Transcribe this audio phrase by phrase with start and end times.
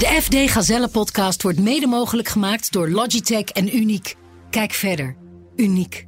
[0.00, 4.16] De FD Gazelle podcast wordt mede mogelijk gemaakt door Logitech en Uniek.
[4.50, 5.16] Kijk verder.
[5.56, 6.06] Uniek.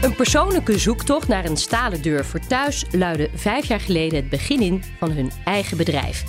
[0.00, 4.60] Een persoonlijke zoektocht naar een stalen deur voor thuis luidde vijf jaar geleden het begin
[4.60, 6.24] in van hun eigen bedrijf.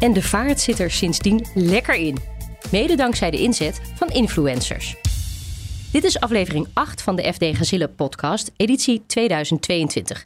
[0.00, 2.18] En de vaart zit er sindsdien lekker in.
[2.70, 4.96] Mede dankzij de inzet van influencers.
[5.92, 10.24] Dit is aflevering 8 van de FD Gazille podcast, editie 2022.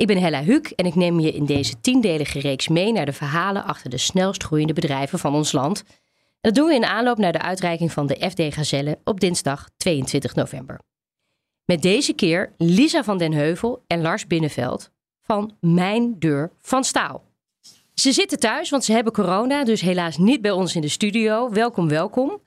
[0.00, 3.12] Ik ben Hella Huuk en ik neem je in deze tiendelige reeks mee naar de
[3.12, 5.84] verhalen achter de snelst groeiende bedrijven van ons land.
[6.40, 10.34] Dat doen we in aanloop naar de uitreiking van de FD Gazelle op dinsdag 22
[10.34, 10.80] november.
[11.64, 14.90] Met deze keer Lisa van den Heuvel en Lars Binnenveld
[15.22, 17.24] van Mijn Deur van Staal.
[17.94, 21.50] Ze zitten thuis, want ze hebben corona, dus helaas niet bij ons in de studio.
[21.50, 22.42] Welkom, welkom.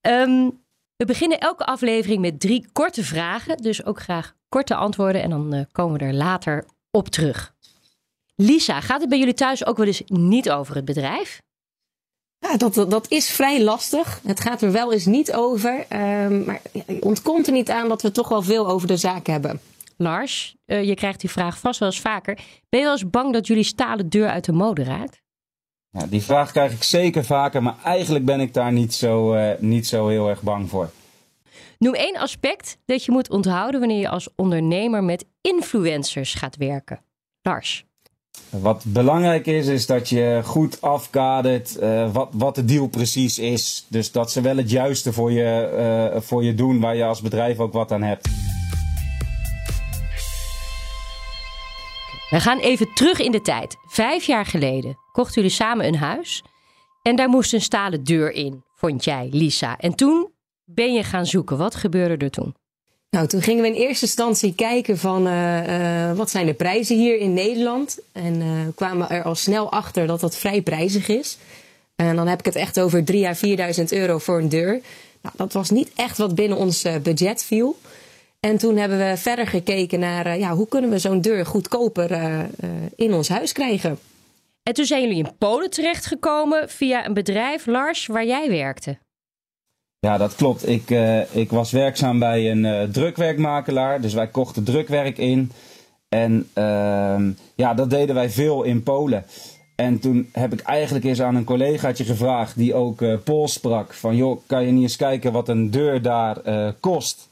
[0.00, 0.50] Ehm,
[0.96, 5.54] we beginnen elke aflevering met drie korte vragen, dus ook graag korte antwoorden en dan
[5.54, 7.54] uh, komen we er later op terug.
[8.34, 11.40] Lisa, gaat het bij jullie thuis ook wel eens niet over het bedrijf?
[12.38, 14.20] Ja, dat, dat is vrij lastig.
[14.26, 15.86] Het gaat er wel eens niet over.
[16.22, 19.26] Um, maar je ontkomt er niet aan dat we toch wel veel over de zaak
[19.26, 19.60] hebben.
[19.96, 22.34] Lars, uh, je krijgt die vraag vast wel eens vaker.
[22.68, 25.20] Ben je wel eens bang dat jullie stalen deur uit de mode raakt?
[25.90, 29.50] Ja, die vraag krijg ik zeker vaker, maar eigenlijk ben ik daar niet zo, uh,
[29.58, 30.90] niet zo heel erg bang voor.
[31.78, 37.00] Noem één aspect dat je moet onthouden wanneer je als ondernemer met influencers gaat werken.
[37.42, 37.86] Lars.
[38.50, 43.86] Wat belangrijk is, is dat je goed afkadert uh, wat, wat de deal precies is.
[43.88, 47.20] Dus dat ze wel het juiste voor je, uh, voor je doen, waar je als
[47.20, 48.28] bedrijf ook wat aan hebt.
[52.30, 53.76] We gaan even terug in de tijd.
[53.86, 56.42] Vijf jaar geleden kochten jullie samen een huis.
[57.02, 59.76] En daar moest een stalen deur in, vond jij, Lisa.
[59.76, 60.36] En toen
[60.70, 61.56] ben je gaan zoeken.
[61.56, 62.54] Wat gebeurde er toen?
[63.10, 66.96] Nou, toen gingen we in eerste instantie kijken van uh, uh, wat zijn de prijzen
[66.96, 67.98] hier in Nederland.
[68.12, 71.38] En uh, kwamen er al snel achter dat dat vrij prijzig is.
[71.96, 73.34] En dan heb ik het echt over 3 à
[73.78, 74.80] 4.000 euro voor een deur.
[75.22, 77.78] Nou, dat was niet echt wat binnen ons budget viel.
[78.40, 82.10] En toen hebben we verder gekeken naar ja, hoe kunnen we zo'n deur goedkoper
[82.96, 83.98] in ons huis krijgen.
[84.62, 88.98] En toen zijn jullie in Polen terechtgekomen via een bedrijf, Lars, waar jij werkte.
[90.00, 90.68] Ja, dat klopt.
[90.68, 94.00] Ik, uh, ik was werkzaam bij een uh, drukwerkmakelaar.
[94.00, 95.52] Dus wij kochten drukwerk in.
[96.08, 97.20] En uh,
[97.54, 99.24] ja, dat deden wij veel in Polen.
[99.74, 103.94] En toen heb ik eigenlijk eens aan een collegaatje gevraagd die ook uh, Pools sprak.
[103.94, 106.40] Van joh, kan je niet eens kijken wat een deur daar
[106.80, 107.28] kost?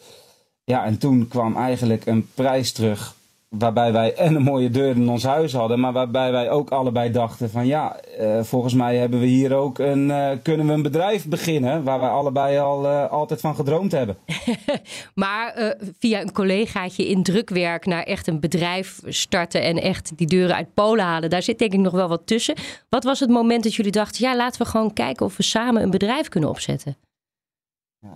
[0.65, 3.16] Ja, en toen kwam eigenlijk een prijs terug
[3.59, 7.11] waarbij wij en een mooie deur in ons huis hadden, maar waarbij wij ook allebei
[7.11, 10.83] dachten van ja, uh, volgens mij hebben we hier ook een, uh, kunnen we een
[10.83, 14.17] bedrijf beginnen waar wij allebei al uh, altijd van gedroomd hebben.
[15.15, 20.57] maar via een collegaatje in drukwerk naar echt een bedrijf starten en echt die deuren
[20.57, 22.55] uit Polen halen, daar zit denk ik nog wel wat tussen.
[22.89, 25.83] Wat was het moment dat jullie dachten, ja, laten we gewoon kijken of we samen
[25.83, 26.97] een bedrijf kunnen opzetten?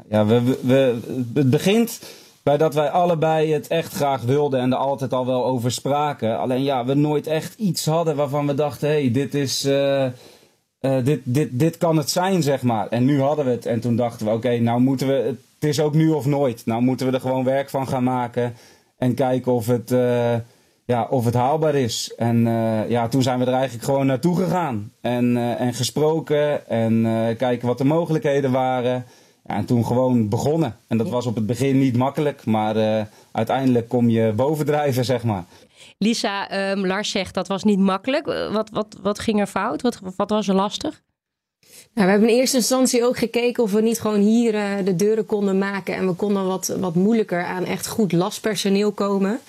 [0.09, 2.01] Ja, we, we, we het begint
[2.43, 6.39] bij dat wij allebei het echt graag wilden en er altijd al wel over spraken.
[6.39, 9.65] Alleen ja, we nooit echt iets hadden waarvan we dachten: hé, hey, dit is.
[9.65, 10.05] Uh,
[10.81, 12.89] uh, dit, dit, dit kan het zijn, zeg maar.
[12.89, 13.67] En nu hadden we het.
[13.67, 15.35] En toen dachten we: oké, nou moeten we.
[15.55, 16.63] Het is ook nu of nooit.
[16.67, 18.55] Nou moeten we er gewoon werk van gaan maken.
[18.99, 20.35] En kijken of het, uh,
[20.85, 22.15] ja, of het haalbaar is.
[22.17, 22.43] En
[22.89, 24.93] ja, toen zijn we er eigenlijk gewoon naartoe gegaan.
[25.01, 26.69] En, en gesproken.
[26.69, 27.03] En
[27.37, 29.05] kijken wat de mogelijkheden waren.
[29.55, 30.77] En toen gewoon begonnen.
[30.87, 33.03] En dat was op het begin niet makkelijk, maar uh,
[33.33, 35.45] uiteindelijk kom je bovendrijven, zeg maar.
[35.99, 38.27] Lisa, um, Lars zegt dat was niet makkelijk.
[38.53, 39.83] Wat, wat, wat ging er fout?
[39.83, 41.03] Wat, wat was er lastig?
[41.95, 44.97] Nou, we hebben in eerste instantie ook gekeken of we niet gewoon hier uh, de
[44.97, 45.95] deuren konden maken.
[45.95, 49.41] En we konden wat, wat moeilijker aan echt goed lastpersoneel komen.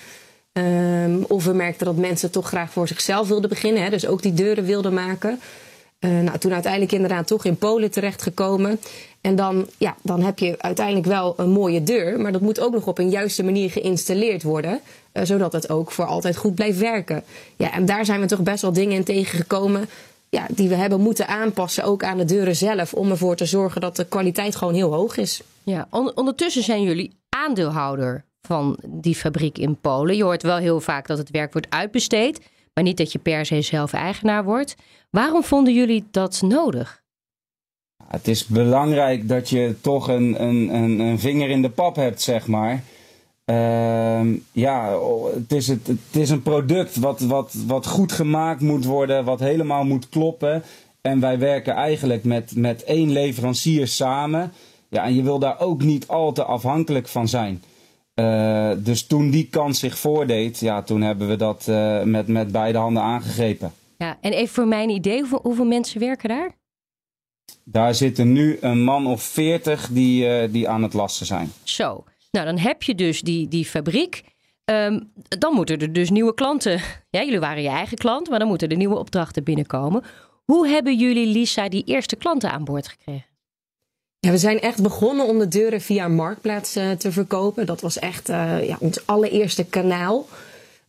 [0.52, 3.82] Um, of we merkten dat mensen toch graag voor zichzelf wilden beginnen.
[3.82, 5.40] Hè, dus ook die deuren wilden maken.
[6.04, 8.80] Uh, nou, toen uiteindelijk inderdaad toch in Polen terechtgekomen.
[9.20, 12.20] En dan, ja, dan heb je uiteindelijk wel een mooie deur.
[12.20, 14.80] Maar dat moet ook nog op een juiste manier geïnstalleerd worden.
[15.12, 17.22] Uh, zodat het ook voor altijd goed blijft werken.
[17.56, 19.88] Ja, en daar zijn we toch best wel dingen in tegengekomen.
[20.28, 22.94] Ja, die we hebben moeten aanpassen, ook aan de deuren zelf.
[22.94, 25.42] Om ervoor te zorgen dat de kwaliteit gewoon heel hoog is.
[25.62, 30.16] Ja, on ondertussen zijn jullie aandeelhouder van die fabriek in Polen.
[30.16, 32.40] Je hoort wel heel vaak dat het werk wordt uitbesteed.
[32.74, 34.76] Maar niet dat je per se zelf eigenaar wordt.
[35.10, 37.02] Waarom vonden jullie dat nodig?
[38.06, 42.22] Het is belangrijk dat je toch een, een, een, een vinger in de pap hebt,
[42.22, 42.82] zeg maar.
[43.44, 44.20] Uh,
[44.52, 44.98] ja,
[45.34, 49.40] het is, het, het is een product wat, wat, wat goed gemaakt moet worden, wat
[49.40, 50.62] helemaal moet kloppen.
[51.00, 54.52] En wij werken eigenlijk met, met één leverancier samen.
[54.88, 57.62] Ja, en je wil daar ook niet al te afhankelijk van zijn.
[58.22, 62.52] Uh, dus toen die kans zich voordeed, ja, toen hebben we dat uh, met, met
[62.52, 63.72] beide handen aangegrepen.
[63.98, 66.50] Ja, en even voor mijn idee, hoeveel, hoeveel mensen werken daar?
[67.64, 71.52] Daar zitten nu een man of veertig die, uh, die aan het lassen zijn.
[71.62, 74.22] Zo, nou dan heb je dus die, die fabriek.
[74.64, 76.80] Um, dan moeten er dus nieuwe klanten.
[77.10, 80.02] Ja, jullie waren je eigen klant, maar dan moeten er nieuwe opdrachten binnenkomen.
[80.44, 83.31] Hoe hebben jullie, Lisa, die eerste klanten aan boord gekregen?
[84.24, 87.66] Ja, we zijn echt begonnen om de deuren via Marktplaats uh, te verkopen.
[87.66, 90.26] Dat was echt uh, ja, ons allereerste kanaal.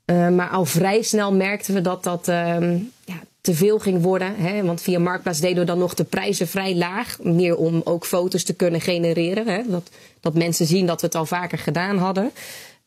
[0.05, 4.35] Uh, maar al vrij snel merkten we dat dat ehm, ja, te veel ging worden.
[4.35, 4.63] Hè?
[4.63, 7.17] Want via Marktplaats deden we dan nog de prijzen vrij laag.
[7.21, 9.47] Meer om ook foto's te kunnen genereren.
[9.47, 9.61] Hè?
[9.65, 9.89] Dat,
[10.19, 12.31] dat mensen zien dat we het al vaker gedaan hadden.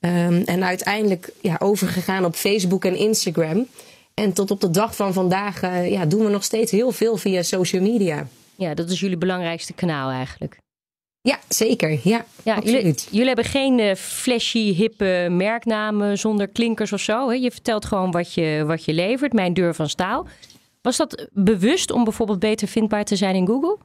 [0.00, 3.66] Um, en uiteindelijk ja, overgegaan op Facebook en Instagram.
[4.14, 7.42] En tot op de dag van vandaag ja, doen we nog steeds heel veel via
[7.42, 8.26] social media.
[8.56, 10.58] Ja, dat is jullie belangrijkste kanaal eigenlijk.
[11.20, 12.00] Ja, zeker.
[12.02, 12.82] Ja, ja absoluut.
[12.82, 17.28] Jullie, jullie hebben geen uh, flashy, hippe merknamen zonder klinkers of zo.
[17.28, 17.34] Hè?
[17.34, 19.32] Je vertelt gewoon wat je, wat je levert.
[19.32, 20.26] Mijn deur van staal.
[20.82, 23.78] Was dat bewust om bijvoorbeeld beter vindbaar te zijn in Google?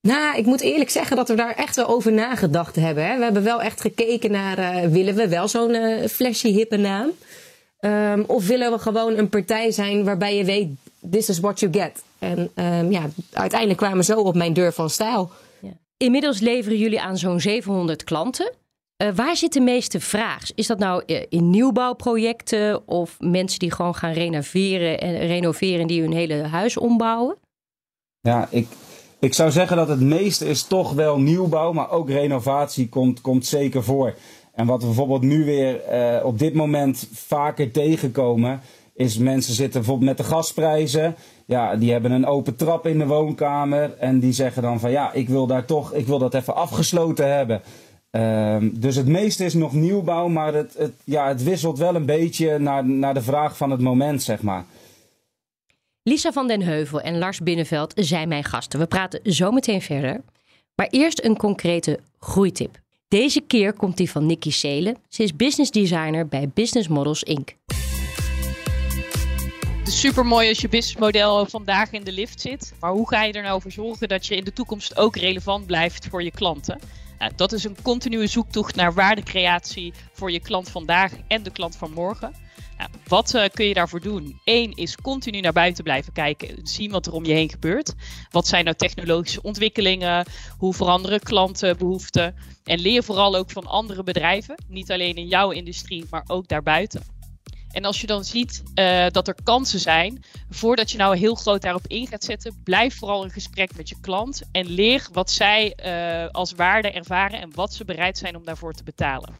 [0.00, 3.06] Nou, ik moet eerlijk zeggen dat we daar echt wel over nagedacht hebben.
[3.06, 3.16] Hè.
[3.16, 7.10] We hebben wel echt gekeken naar, uh, willen we wel zo'n uh, flashy, hippe naam?
[7.80, 10.68] Um, of willen we gewoon een partij zijn waarbij je weet,
[11.10, 12.02] this is what you get.
[12.18, 15.30] En um, ja, uiteindelijk kwamen we zo op mijn deur van stijl.
[15.60, 15.72] Ja.
[15.96, 18.52] Inmiddels leveren jullie aan zo'n 700 klanten.
[19.02, 20.42] Uh, waar zit de meeste vraag?
[20.54, 26.12] Is dat nou in nieuwbouwprojecten of mensen die gewoon gaan renoveren en renoveren die hun
[26.12, 27.36] hele huis ombouwen?
[28.20, 28.68] Ja, ik,
[29.18, 33.46] ik zou zeggen dat het meeste is toch wel nieuwbouw, maar ook renovatie komt, komt
[33.46, 34.14] zeker voor.
[34.52, 38.60] En wat we bijvoorbeeld nu weer uh, op dit moment vaker tegenkomen,
[38.98, 41.16] is mensen zitten bijvoorbeeld met de gasprijzen.
[41.46, 45.12] Ja, die hebben een open trap in de woonkamer en die zeggen dan van ja,
[45.12, 47.62] ik wil daar toch, ik wil dat even afgesloten hebben.
[48.10, 52.06] Um, dus het meeste is nog nieuwbouw, maar het, het, ja, het wisselt wel een
[52.06, 54.64] beetje naar, naar de vraag van het moment, zeg maar.
[56.02, 58.78] Lisa van den Heuvel en Lars Binnenveld zijn mijn gasten.
[58.78, 60.20] We praten zo meteen verder.
[60.74, 62.78] Maar eerst een concrete groeitip.
[63.08, 64.96] Deze keer komt die van Nikki Seelen.
[65.08, 67.56] Ze is business designer bij Business Models Inc.
[69.88, 72.72] Het is super mooi als je businessmodel vandaag in de lift zit.
[72.80, 75.66] Maar hoe ga je er nou voor zorgen dat je in de toekomst ook relevant
[75.66, 76.80] blijft voor je klanten?
[77.18, 81.76] Nou, dat is een continue zoektocht naar waardecreatie voor je klant vandaag en de klant
[81.76, 82.32] van morgen.
[82.78, 84.40] Nou, wat uh, kun je daarvoor doen?
[84.44, 87.94] Eén is continu naar buiten blijven kijken, zien wat er om je heen gebeurt.
[88.30, 90.26] Wat zijn nou technologische ontwikkelingen?
[90.58, 92.34] Hoe veranderen klantenbehoeften?
[92.64, 97.17] En leer vooral ook van andere bedrijven, niet alleen in jouw industrie, maar ook daarbuiten.
[97.70, 101.62] En als je dan ziet uh, dat er kansen zijn, voordat je nou heel groot
[101.62, 105.76] daarop in gaat zetten, blijf vooral in gesprek met je klant en leer wat zij
[105.84, 109.38] uh, als waarde ervaren en wat ze bereid zijn om daarvoor te betalen.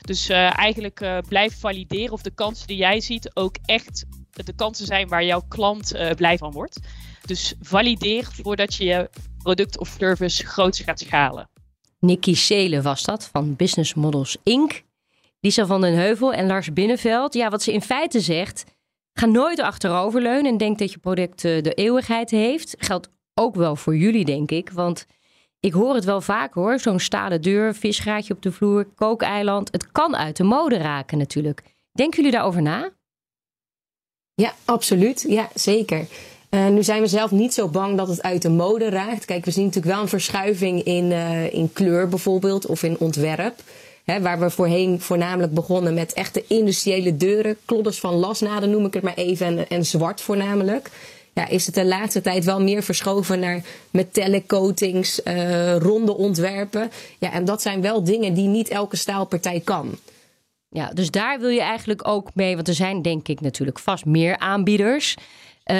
[0.00, 4.86] Dus uh, eigenlijk blijf valideren of de kansen die jij ziet ook echt de kansen
[4.86, 6.80] zijn waar jouw klant blij van wordt.
[7.24, 9.10] Dus valideer voordat je je
[9.42, 11.48] product of service groots gaat schalen.
[12.00, 14.82] Nikki Seelen was dat van Business Models Inc.
[15.40, 17.34] Lisa van den Heuvel en Lars Binnenveld.
[17.34, 18.64] Ja, wat ze in feite zegt,
[19.12, 22.74] ga nooit achteroverleunen en denk dat je product de eeuwigheid heeft.
[22.78, 24.70] Geldt ook wel voor jullie, denk ik.
[24.70, 25.06] Want
[25.60, 26.78] ik hoor het wel vaak hoor.
[26.78, 29.68] Zo'n stalen deur, visgraatje op de vloer, kookeiland.
[29.72, 31.62] Het kan uit de mode raken natuurlijk.
[31.92, 32.90] Denken jullie daarover na?
[34.34, 35.24] Ja, absoluut.
[35.28, 36.06] Ja, zeker.
[36.50, 39.24] Uh, nu zijn we zelf niet zo bang dat het uit de mode raakt.
[39.24, 43.62] Kijk, we zien natuurlijk wel een verschuiving in, uh, in kleur bijvoorbeeld of in ontwerp.
[44.16, 47.56] Waar we voorheen voornamelijk begonnen met echte industriële deuren.
[47.64, 50.90] Klodders van lasnaden noem ik het maar even en, zwart voornamelijk
[51.38, 56.90] ja, is het de laatste tijd wel meer verschoven naar metallic coatings, uh, ronde ontwerpen.
[57.18, 59.98] Ja, en dat zijn wel dingen die niet elke staalpartij kan.
[60.68, 64.04] Ja, dus daar wil je eigenlijk ook mee, want er zijn denk ik natuurlijk vast
[64.04, 65.14] meer aanbieders.
[65.16, 65.76] Uh,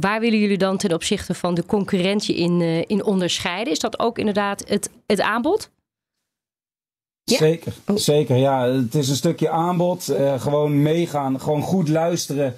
[0.00, 3.72] waar willen jullie dan ten opzichte van de concurrentie in, uh, in onderscheiden?
[3.72, 5.70] Is dat ook inderdaad het, het aanbod?
[7.30, 7.36] Ja.
[7.36, 7.96] Zeker, oh.
[7.96, 8.36] zeker.
[8.36, 10.08] Ja, het is een stukje aanbod.
[10.10, 12.54] Uh, gewoon meegaan, gewoon goed luisteren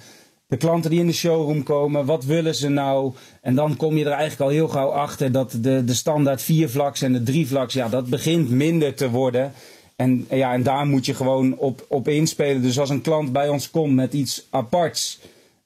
[0.51, 3.13] de klanten die in de showroom komen, wat willen ze nou?
[3.41, 7.01] En dan kom je er eigenlijk al heel gauw achter dat de, de standaard viervlaks
[7.01, 9.51] en de drievlaks, ja, dat begint minder te worden.
[9.95, 12.61] En, ja, en daar moet je gewoon op, op inspelen.
[12.61, 15.19] Dus als een klant bij ons komt met iets aparts,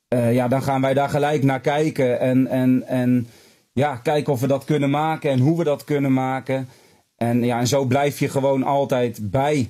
[0.10, 2.20] uh, ja, dan gaan wij daar gelijk naar kijken.
[2.20, 3.28] En, en, en
[3.74, 6.68] ja, kijken of we dat kunnen maken en hoe we dat kunnen maken.
[7.16, 9.70] En, ja, en zo blijf je gewoon altijd bij.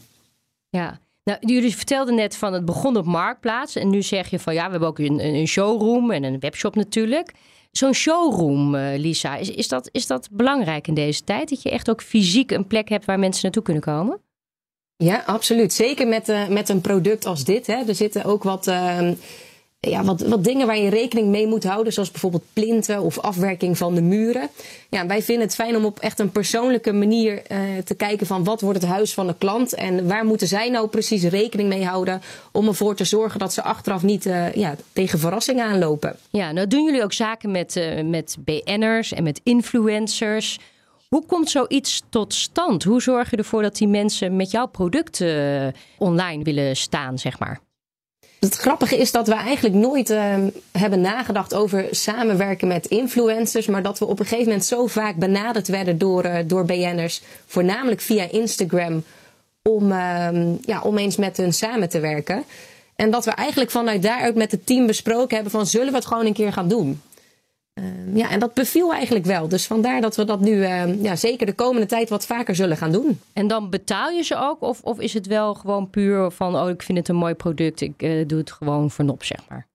[0.69, 3.75] Ja, nou, jullie vertelden net van het begon op Marktplaats.
[3.75, 6.75] En nu zeg je van ja, we hebben ook een, een showroom en een webshop
[6.75, 7.33] natuurlijk.
[7.71, 11.49] Zo'n showroom, uh, Lisa, is, is, dat, is dat belangrijk in deze tijd?
[11.49, 14.21] Dat je echt ook fysiek een plek hebt waar mensen naartoe kunnen komen?
[14.97, 15.73] Ja, absoluut.
[15.73, 17.67] Zeker met, uh, met een product als dit.
[17.67, 17.83] Hè.
[17.87, 18.67] Er zitten ook wat.
[18.67, 19.09] Uh,
[19.89, 23.77] ja, wat, wat dingen waar je rekening mee moet houden, zoals bijvoorbeeld plinten of afwerking
[23.77, 24.49] van de muren.
[24.89, 28.43] Ja, wij vinden het fijn om op echt een persoonlijke manier uh, te kijken van
[28.43, 31.85] wat wordt het huis van de klant en waar moeten zij nou precies rekening mee
[31.85, 36.15] houden om ervoor te zorgen dat ze achteraf niet uh, ja, tegen verrassingen aanlopen.
[36.29, 40.59] Ja, nou doen jullie ook zaken met, uh, met BN'ers en met influencers.
[41.07, 42.83] Hoe komt zoiets tot stand?
[42.83, 47.59] Hoe zorg je ervoor dat die mensen met jouw producten online willen staan, zeg maar?
[48.45, 50.35] Het grappige is dat we eigenlijk nooit uh,
[50.71, 53.67] hebben nagedacht over samenwerken met influencers.
[53.67, 57.21] Maar dat we op een gegeven moment zo vaak benaderd werden door, uh, door BN'ers.
[57.45, 59.03] Voornamelijk via Instagram.
[59.61, 60.29] Om, uh,
[60.61, 62.43] ja, om eens met hun samen te werken.
[62.95, 66.05] En dat we eigenlijk vanuit daaruit met het team besproken hebben van zullen we het
[66.05, 67.01] gewoon een keer gaan doen.
[67.79, 69.47] Uh, ja, en dat beviel eigenlijk wel.
[69.47, 72.77] Dus vandaar dat we dat nu uh, ja, zeker de komende tijd wat vaker zullen
[72.77, 73.19] gaan doen.
[73.33, 74.61] En dan betaal je ze ook?
[74.61, 77.81] Of, of is het wel gewoon puur van, oh, ik vind het een mooi product,
[77.81, 79.67] ik uh, doe het gewoon voor nop, zeg maar?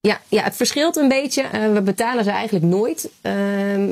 [0.00, 1.44] Ja, ja, het verschilt een beetje.
[1.72, 3.10] we betalen ze eigenlijk nooit.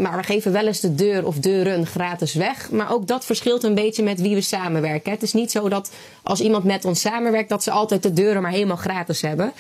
[0.00, 2.70] maar we geven wel eens de deur of deuren gratis weg.
[2.70, 5.12] Maar ook dat verschilt een beetje met wie we samenwerken.
[5.12, 8.42] Het is niet zo dat als iemand met ons samenwerkt, dat ze altijd de deuren
[8.42, 9.52] maar helemaal gratis hebben.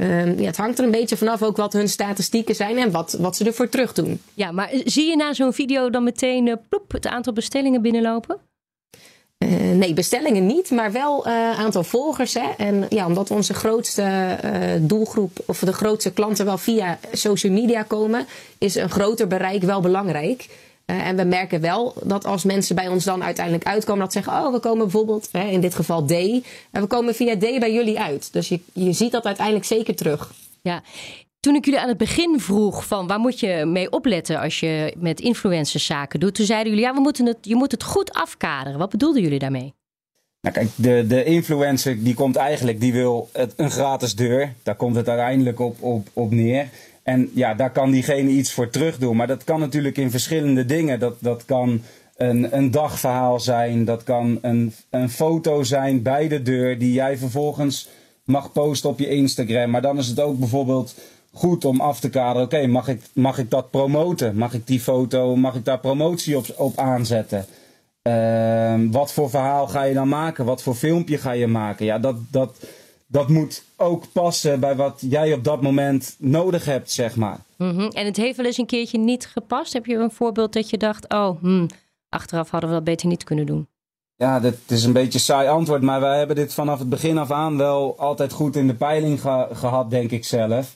[0.00, 3.16] Uh, ja, het hangt er een beetje vanaf ook wat hun statistieken zijn en wat,
[3.20, 4.20] wat ze ervoor terug doen.
[4.34, 8.38] Ja, maar zie je na zo'n video dan meteen uh, ploep, het aantal bestellingen binnenlopen?
[9.38, 12.34] Uh, nee, bestellingen niet, maar wel uh, aantal volgers.
[12.34, 12.48] Hè.
[12.56, 14.36] En ja, omdat onze grootste
[14.80, 18.26] doelgroep of de grootste klanten wel via social media komen,
[18.58, 20.48] is een groter bereik wel belangrijk.
[20.90, 24.32] Uh, en we merken wel dat als mensen bij ons dan uiteindelijk uitkomen, dat zeggen:
[24.32, 27.72] Oh, we komen bijvoorbeeld, hè, in dit geval D, en we komen via D bij
[27.72, 28.32] jullie uit.
[28.32, 30.32] Dus je, je ziet dat uiteindelijk zeker terug.
[30.62, 30.82] Ja.
[31.40, 34.94] Toen ik jullie aan het begin vroeg van waar moet je mee opletten als je
[34.98, 38.12] met influencers zaken doet, toen zeiden jullie ja, we moeten het, je moet het goed
[38.12, 38.78] afkaderen.
[38.78, 39.74] Wat bedoelden jullie daarmee?
[40.40, 44.54] Nou kijk, de, de influencer die komt eigenlijk, die wil het, een gratis deur.
[44.62, 46.68] Daar komt het uiteindelijk op, op, op neer.
[47.02, 49.16] En ja, daar kan diegene iets voor terug doen.
[49.16, 51.00] Maar dat kan natuurlijk in verschillende dingen.
[51.00, 51.82] Dat, dat kan
[52.16, 53.84] een, een dagverhaal zijn.
[53.84, 57.88] Dat kan een, een foto zijn bij de deur die jij vervolgens
[58.24, 59.70] mag posten op je Instagram.
[59.70, 60.94] Maar dan is het ook bijvoorbeeld
[61.32, 62.46] goed om af te kaderen.
[62.46, 64.36] Oké, mag, ik, mag ik dat promoten?
[64.36, 67.46] Mag ik die foto, mag ik daar promotie op, op aanzetten?
[68.02, 70.44] Uh, wat voor verhaal ga je dan maken?
[70.44, 71.86] Wat voor filmpje ga je maken?
[71.86, 72.56] Ja, dat, dat,
[73.10, 77.38] dat moet ook passen bij wat jij op dat moment nodig hebt, zeg maar.
[77.56, 77.88] Mm -hmm.
[77.88, 79.72] En het heeft wel eens een keertje niet gepast.
[79.72, 81.66] Heb je een voorbeeld dat je dacht, oh, hmm,
[82.08, 83.68] achteraf hadden we dat beter niet kunnen doen?
[84.16, 87.30] Ja, dat is een beetje saai antwoord, maar wij hebben dit vanaf het begin af
[87.30, 90.74] aan wel altijd goed in de peiling ge gehad, denk ik zelf.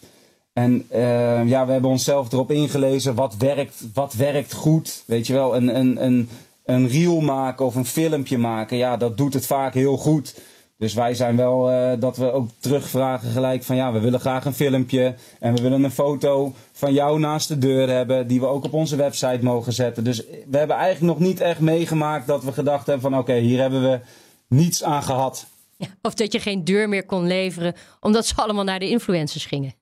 [0.52, 5.02] En uh, ja, we hebben onszelf erop ingelezen wat werkt, wat werkt goed.
[5.06, 6.28] Weet je wel, een, een, een,
[6.64, 10.34] een reel maken of een filmpje maken, ja, dat doet het vaak heel goed.
[10.76, 14.44] Dus wij zijn wel uh, dat we ook terugvragen gelijk van ja, we willen graag
[14.44, 18.46] een filmpje en we willen een foto van jou naast de deur hebben die we
[18.46, 20.04] ook op onze website mogen zetten.
[20.04, 23.40] Dus we hebben eigenlijk nog niet echt meegemaakt dat we gedacht hebben van oké, okay,
[23.40, 24.00] hier hebben we
[24.48, 25.46] niets aan gehad.
[25.76, 29.46] Ja, of dat je geen deur meer kon leveren omdat ze allemaal naar de influencers
[29.46, 29.74] gingen.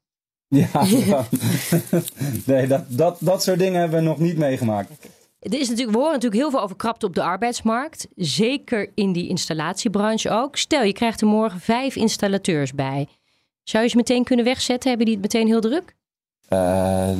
[0.48, 0.68] Ja,
[2.44, 4.90] nee, dat, dat, dat soort dingen hebben we nog niet meegemaakt.
[5.42, 8.08] Er is natuurlijk, we horen natuurlijk heel veel over krapte op de arbeidsmarkt.
[8.16, 10.56] Zeker in die installatiebranche ook.
[10.56, 13.08] Stel, je krijgt er morgen vijf installateurs bij.
[13.62, 14.88] Zou je ze meteen kunnen wegzetten?
[14.88, 15.94] Hebben die het meteen heel druk?
[16.50, 17.10] Uh,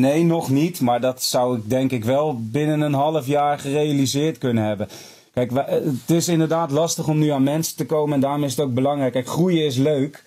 [0.00, 0.80] nee, nog niet.
[0.80, 4.88] Maar dat zou ik denk ik wel binnen een half jaar gerealiseerd kunnen hebben.
[5.32, 8.14] Kijk, het is inderdaad lastig om nu aan mensen te komen.
[8.14, 9.28] En daarom is het ook belangrijk.
[9.28, 10.24] Groeien is leuk.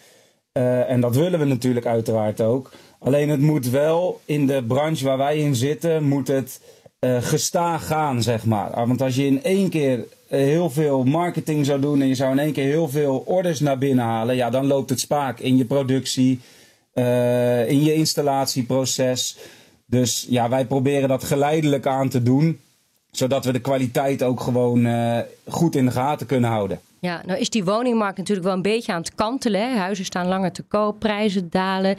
[0.53, 2.71] Uh, en dat willen we natuurlijk uiteraard ook.
[2.99, 6.61] Alleen het moet wel in de branche waar wij in zitten, moet het
[6.99, 8.69] uh, gestaag gaan, zeg maar.
[8.69, 12.15] Ah, want als je in één keer uh, heel veel marketing zou doen en je
[12.15, 15.39] zou in één keer heel veel orders naar binnen halen, ja, dan loopt het spaak
[15.39, 16.39] in je productie,
[16.93, 19.37] uh, in je installatieproces.
[19.85, 22.59] Dus ja, wij proberen dat geleidelijk aan te doen,
[23.11, 24.87] zodat we de kwaliteit ook gewoon
[25.47, 26.79] goed in de gaten kunnen houden.
[26.99, 29.61] Ja, nou is die woningmarkt natuurlijk wel een beetje aan het kantelen.
[29.61, 29.77] Hè?
[29.77, 31.97] Huizen staan langer te koop, prijzen dalen.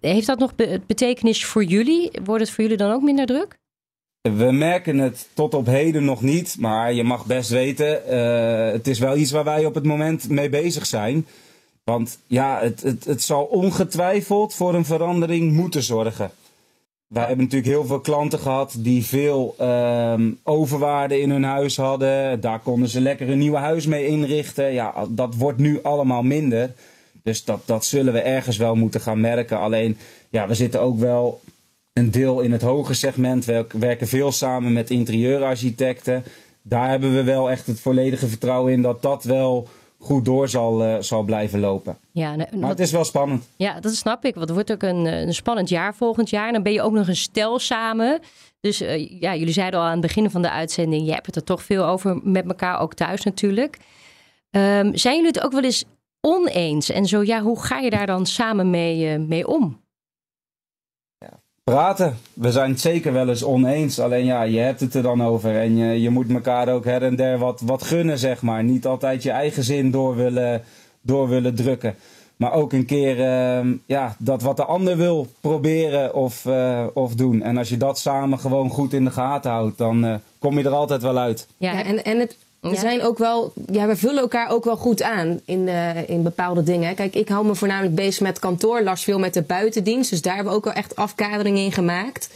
[0.00, 2.10] Heeft dat nog be betekenis voor jullie?
[2.24, 3.58] Wordt het voor jullie dan ook minder druk?
[4.36, 8.86] We merken het tot op heden nog niet, maar je mag best weten, uh, het
[8.86, 11.26] is wel iets waar wij op het moment mee bezig zijn.
[11.84, 16.30] Want ja, het, het, het zal ongetwijfeld voor een verandering moeten zorgen.
[17.06, 22.40] Wij hebben natuurlijk heel veel klanten gehad die veel uh, overwaarde in hun huis hadden.
[22.40, 24.72] Daar konden ze lekker een nieuw huis mee inrichten.
[24.72, 26.74] Ja, dat wordt nu allemaal minder.
[27.22, 29.58] Dus dat, dat zullen we ergens wel moeten gaan merken.
[29.58, 29.96] Alleen,
[30.28, 31.40] ja, we zitten ook wel
[31.98, 33.44] een deel in het hoge segment.
[33.44, 36.24] We werken veel samen met interieurarchitecten.
[36.62, 41.02] Daar hebben we wel echt het volledige vertrouwen in dat dat wel goed door zal,
[41.02, 41.98] zal blijven lopen.
[42.12, 43.48] Ja, maar het is wel spannend.
[43.56, 44.34] Ja, dat snap ik.
[44.34, 46.46] Want het wordt ook een, een spannend jaar volgend jaar.
[46.46, 48.20] En dan ben je ook nog een stel samen.
[48.60, 48.78] Dus
[49.20, 51.62] ja, jullie zeiden al aan het begin van de uitzending, je hebt het er toch
[51.62, 53.78] veel over met elkaar, ook thuis natuurlijk.
[54.50, 55.84] Um, zijn jullie het ook wel eens
[56.20, 56.90] oneens?
[56.90, 59.80] En zo ja, hoe ga je daar dan samen mee, uh, mee om?
[61.68, 62.16] Praten.
[62.32, 64.00] We zijn het zeker wel eens oneens.
[64.00, 65.60] Alleen ja, je hebt het er dan over.
[65.60, 68.64] En je, je moet elkaar ook her en der wat, wat gunnen, zeg maar.
[68.64, 70.62] Niet altijd je eigen zin door willen,
[71.00, 71.94] door willen drukken.
[72.36, 77.14] Maar ook een keer uh, ja, dat wat de ander wil proberen of, uh, of
[77.14, 77.42] doen.
[77.42, 80.64] En als je dat samen gewoon goed in de gaten houdt, dan uh, kom je
[80.64, 81.46] er altijd wel uit.
[81.56, 85.02] Ja, en, en het, we zijn ook wel, ja, we vullen elkaar ook wel goed
[85.02, 86.94] aan in, uh, in bepaalde dingen.
[86.94, 90.10] Kijk, ik hou me voornamelijk bezig met kantoor, Lars veel met de buitendienst.
[90.10, 92.30] Dus daar hebben we ook wel echt afkadering in gemaakt.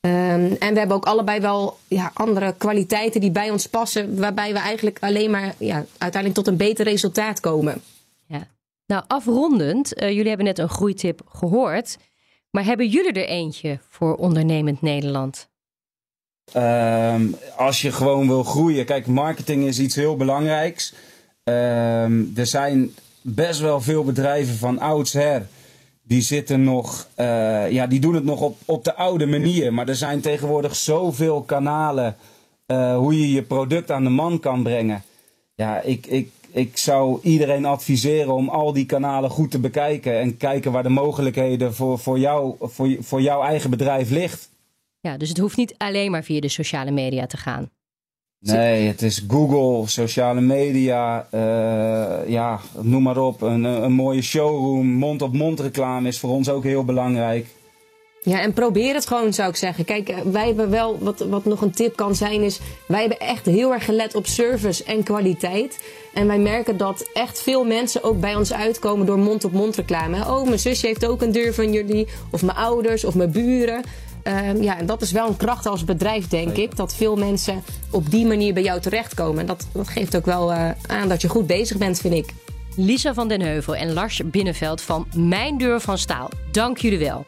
[0.00, 4.52] Um, en we hebben ook allebei wel ja, andere kwaliteiten die bij ons passen, waarbij
[4.52, 7.82] we eigenlijk alleen maar ja, uiteindelijk tot een beter resultaat komen.
[8.26, 8.48] Ja.
[8.86, 11.96] Nou, afrondend, uh, jullie hebben net een groeitip gehoord.
[12.50, 15.48] Maar hebben jullie er eentje voor ondernemend Nederland?
[16.56, 18.84] Um, als je gewoon wil groeien.
[18.84, 20.94] Kijk, marketing is iets heel belangrijks.
[21.44, 25.46] Um, er zijn best wel veel bedrijven van oudsher.
[26.02, 29.74] Die zitten nog, uh, ja, die doen het nog op, op de oude manier.
[29.74, 32.16] Maar er zijn tegenwoordig zoveel kanalen
[32.66, 35.02] uh, hoe je je product aan de man kan brengen.
[35.54, 40.20] Ja, ik, ik, ik zou iedereen adviseren om al die kanalen goed te bekijken.
[40.20, 44.48] En kijken waar de mogelijkheden voor, voor, jou, voor, voor jouw eigen bedrijf ligt.
[45.04, 47.70] Ja, dus het hoeft niet alleen maar via de sociale media te gaan.
[48.38, 53.42] Nee, het is Google, sociale media, uh, ja, noem maar op.
[53.42, 57.46] Een, een mooie showroom, mond-op-mond reclame is voor ons ook heel belangrijk.
[58.22, 59.84] Ja, en probeer het gewoon, zou ik zeggen.
[59.84, 63.18] Kijk, eh, wij hebben wel, wat, wat nog een tip kan zijn, is wij hebben
[63.18, 65.82] echt heel erg gelet op service en kwaliteit.
[66.14, 70.16] En wij merken dat echt veel mensen ook bij ons uitkomen door mond-op-mond -mond reclame.
[70.16, 73.82] Oh, mijn zusje heeft ook een deur van jullie, of mijn ouders, of mijn buren.
[74.28, 76.76] Um, ja, en dat is wel een kracht als bedrijf, denk ik.
[76.76, 79.40] Dat veel mensen op die manier bij jou terechtkomen.
[79.40, 82.32] En dat, dat geeft ook wel uh, aan dat je goed bezig bent, vind ik.
[82.76, 86.28] Lisa van den Heuvel en Lars Binnenveld van Mijn Deur van Staal.
[86.52, 87.24] Dank jullie wel.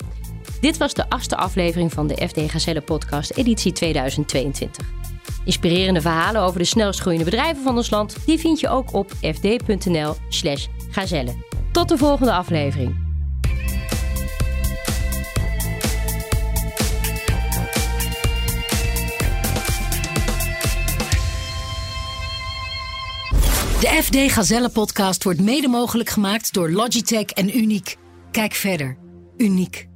[0.61, 4.87] Dit was de achtste aflevering van de FD Gazelle podcast editie 2022.
[5.45, 8.17] Inspirerende verhalen over de snelst groeiende bedrijven van ons land...
[8.27, 11.35] die vind je ook op fd.nl slash gazelle.
[11.73, 13.06] Tot de volgende aflevering.
[23.81, 27.97] De FD Gazelle podcast wordt mede mogelijk gemaakt door Logitech en Uniek.
[28.31, 28.97] Kijk verder.
[29.37, 29.89] Uniek.